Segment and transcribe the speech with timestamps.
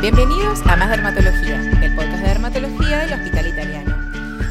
[0.00, 3.96] Bienvenidos a Más Dermatología, el podcast de dermatología del Hospital Italiano.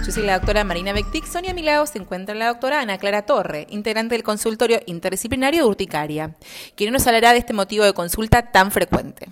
[0.05, 2.99] Yo soy la doctora Marina Bectixon y a mi lado se encuentra la doctora Ana
[2.99, 6.35] Clara Torre, integrante del consultorio interdisciplinario de urticaria,
[6.75, 9.27] quien nos hablará de este motivo de consulta tan frecuente.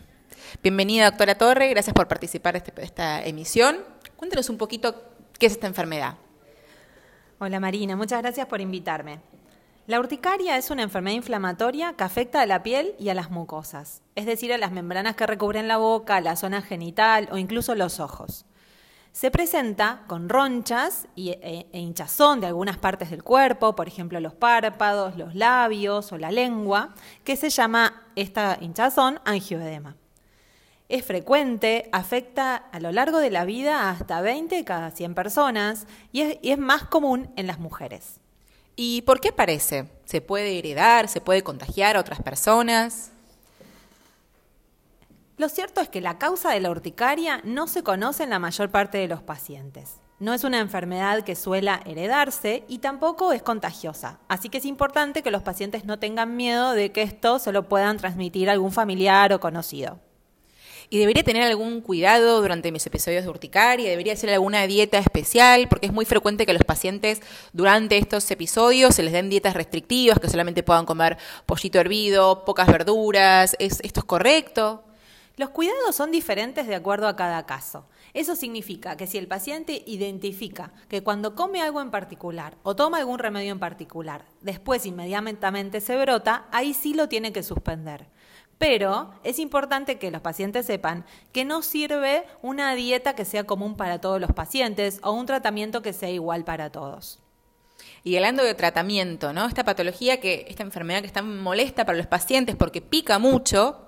[0.64, 3.78] Bienvenida, doctora Torre, gracias por participar de este, esta emisión.
[4.16, 4.96] Cuéntenos un poquito
[5.38, 6.16] qué es esta enfermedad.
[7.38, 9.20] Hola Marina, muchas gracias por invitarme.
[9.88, 14.02] La urticaria es una enfermedad inflamatoria que afecta a la piel y a las mucosas,
[14.16, 18.02] es decir, a las membranas que recubren la boca, la zona genital o incluso los
[18.02, 18.46] ojos.
[19.14, 21.40] Se presenta con ronchas e,
[21.72, 26.32] e, hinchazón de algunas partes del cuerpo, por ejemplo los párpados, los labios o la
[26.32, 29.96] lengua, que se llama esta hinchazón angioedema.
[30.90, 36.38] Es frecuente, afecta a lo largo de la vida hasta 20 cada 100 personas y
[36.42, 38.20] es más común en las mujeres.
[38.80, 39.90] ¿Y por qué aparece?
[40.06, 41.08] ¿Se puede heredar?
[41.08, 43.12] ¿Se puede contagiar a otras personas?
[45.36, 48.70] Lo cierto es que la causa de la urticaria no se conoce en la mayor
[48.70, 49.96] parte de los pacientes.
[50.20, 55.24] No es una enfermedad que suela heredarse y tampoco es contagiosa, así que es importante
[55.24, 58.72] que los pacientes no tengan miedo de que esto se lo puedan transmitir a algún
[58.72, 60.00] familiar o conocido.
[60.90, 65.68] Y debería tener algún cuidado durante mis episodios de urticaria, debería hacer alguna dieta especial,
[65.68, 67.22] porque es muy frecuente que los pacientes
[67.52, 72.68] durante estos episodios se les den dietas restrictivas, que solamente puedan comer pollito hervido, pocas
[72.68, 73.58] verduras.
[73.60, 74.86] ¿Es, ¿Esto es correcto?
[75.36, 77.86] Los cuidados son diferentes de acuerdo a cada caso.
[78.14, 82.98] Eso significa que si el paciente identifica que cuando come algo en particular o toma
[82.98, 88.08] algún remedio en particular, después inmediatamente se brota, ahí sí lo tiene que suspender.
[88.58, 93.78] Pero es importante que los pacientes sepan que no sirve una dieta que sea común
[93.78, 97.20] para todos los pacientes o un tratamiento que sea igual para todos.
[98.04, 99.46] Y hablando de tratamiento, ¿no?
[99.46, 103.88] Esta patología que, esta enfermedad que está molesta para los pacientes porque pica mucho,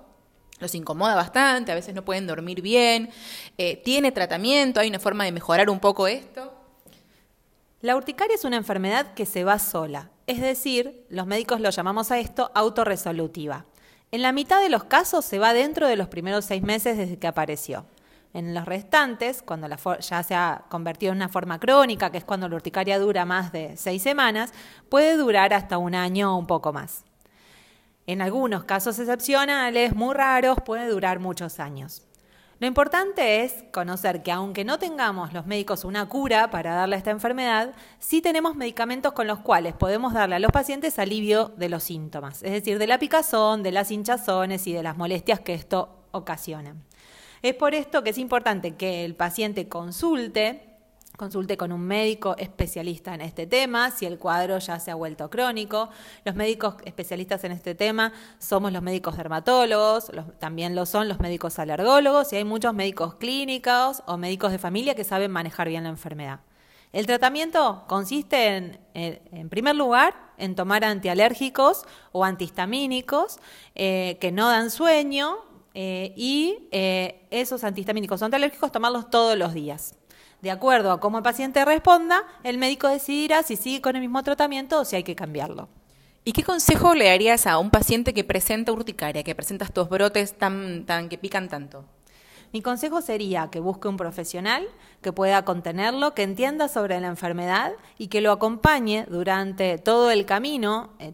[0.60, 3.10] los incomoda bastante, a veces no pueden dormir bien,
[3.58, 6.54] eh, tiene tratamiento, hay una forma de mejorar un poco esto.
[7.80, 12.10] La urticaria es una enfermedad que se va sola, es decir, los médicos lo llamamos
[12.10, 13.64] a esto autorresolutiva.
[14.12, 17.18] En la mitad de los casos se va dentro de los primeros seis meses desde
[17.18, 17.86] que apareció.
[18.32, 22.48] En los restantes, cuando ya se ha convertido en una forma crónica, que es cuando
[22.48, 24.52] la urticaria dura más de seis semanas,
[24.88, 27.04] puede durar hasta un año o un poco más.
[28.06, 32.02] En algunos casos excepcionales, muy raros, puede durar muchos años.
[32.60, 36.98] Lo importante es conocer que aunque no tengamos los médicos una cura para darle a
[36.98, 41.70] esta enfermedad, sí tenemos medicamentos con los cuales podemos darle a los pacientes alivio de
[41.70, 45.54] los síntomas, es decir, de la picazón, de las hinchazones y de las molestias que
[45.54, 46.76] esto ocasiona.
[47.40, 50.69] Es por esto que es importante que el paciente consulte
[51.20, 55.28] Consulte con un médico especialista en este tema, si el cuadro ya se ha vuelto
[55.28, 55.90] crónico.
[56.24, 61.58] Los médicos especialistas en este tema somos los médicos dermatólogos, también lo son los médicos
[61.58, 65.90] alergólogos y hay muchos médicos clínicos o médicos de familia que saben manejar bien la
[65.90, 66.40] enfermedad.
[66.90, 71.82] El tratamiento consiste en, en primer lugar, en tomar antialérgicos
[72.12, 73.40] o antihistamínicos
[73.74, 75.36] eh, que no dan sueño
[75.74, 79.99] eh, y eh, esos antihistamínicos o antialérgicos tomarlos todos los días.
[80.42, 84.22] De acuerdo a cómo el paciente responda, el médico decidirá si sigue con el mismo
[84.22, 85.68] tratamiento o si hay que cambiarlo.
[86.24, 90.36] ¿Y qué consejo le darías a un paciente que presenta urticaria, que presenta estos brotes
[90.36, 91.84] tan, tan que pican tanto?
[92.52, 94.66] Mi consejo sería que busque un profesional
[95.02, 100.26] que pueda contenerlo, que entienda sobre la enfermedad y que lo acompañe durante todo el
[100.26, 101.12] camino, eh,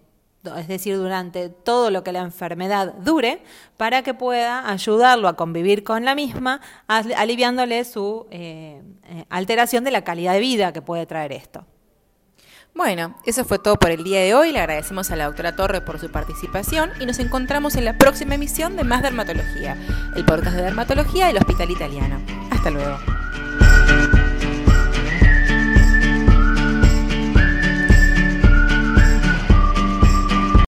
[0.54, 3.42] es decir, durante todo lo que la enfermedad dure,
[3.76, 9.90] para que pueda ayudarlo a convivir con la misma, aliviándole su eh, eh, alteración de
[9.90, 11.64] la calidad de vida que puede traer esto.
[12.76, 14.52] Bueno, eso fue todo por el día de hoy.
[14.52, 18.34] Le agradecemos a la doctora Torre por su participación y nos encontramos en la próxima
[18.34, 19.78] emisión de Más Dermatología,
[20.14, 22.20] el podcast de dermatología del Hospital Italiano.
[22.50, 23.15] Hasta luego.